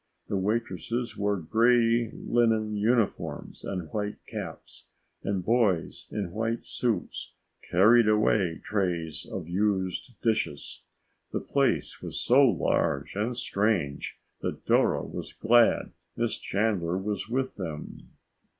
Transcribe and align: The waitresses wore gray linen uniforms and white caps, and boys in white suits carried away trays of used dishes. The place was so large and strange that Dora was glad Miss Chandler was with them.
The 0.29 0.35
waitresses 0.35 1.15
wore 1.15 1.37
gray 1.37 2.09
linen 2.11 2.75
uniforms 2.75 3.63
and 3.63 3.87
white 3.93 4.15
caps, 4.25 4.87
and 5.21 5.45
boys 5.45 6.07
in 6.11 6.31
white 6.31 6.63
suits 6.65 7.35
carried 7.61 8.07
away 8.07 8.59
trays 8.63 9.27
of 9.31 9.47
used 9.47 10.19
dishes. 10.23 10.81
The 11.31 11.39
place 11.39 12.01
was 12.01 12.19
so 12.19 12.41
large 12.43 13.15
and 13.15 13.37
strange 13.37 14.17
that 14.39 14.65
Dora 14.65 15.03
was 15.05 15.33
glad 15.33 15.91
Miss 16.17 16.35
Chandler 16.39 16.97
was 16.97 17.29
with 17.29 17.57
them. 17.57 18.09